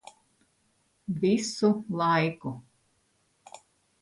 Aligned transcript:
Visu 1.19 1.71
laiku. 2.01 2.51